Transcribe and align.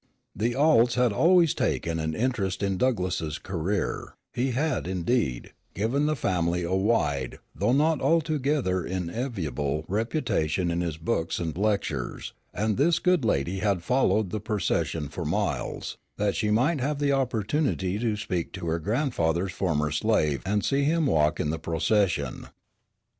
The 0.35 0.55
Aulds 0.55 0.95
had 0.95 1.13
always 1.13 1.53
taken 1.53 1.99
an 1.99 2.15
interest 2.15 2.63
in 2.63 2.79
Douglass's 2.79 3.37
career, 3.37 4.15
he 4.33 4.49
had, 4.49 4.87
indeed, 4.87 5.53
given 5.75 6.07
the 6.07 6.15
family 6.15 6.63
a 6.63 6.73
wide 6.73 7.37
though 7.53 7.71
not 7.71 8.01
altogether 8.01 8.83
enviable 8.83 9.85
reputation 9.87 10.71
in 10.71 10.81
his 10.81 10.97
books 10.97 11.37
and 11.37 11.55
lectures, 11.55 12.33
and 12.51 12.77
this 12.77 12.97
good 12.97 13.23
lady 13.23 13.59
had 13.59 13.83
followed 13.83 14.31
the 14.31 14.39
procession 14.41 15.07
for 15.07 15.23
miles, 15.23 15.97
that 16.17 16.35
she 16.35 16.49
might 16.49 16.81
have 16.81 16.97
the 16.97 17.11
opportunity 17.11 17.99
to 17.99 18.17
speak 18.17 18.51
to 18.53 18.65
her 18.65 18.79
grandfather's 18.79 19.51
former 19.51 19.91
slave 19.91 20.41
and 20.47 20.65
see 20.65 20.81
him 20.83 21.05
walk 21.05 21.39
in 21.39 21.51
the 21.51 21.59
procession. 21.59 22.47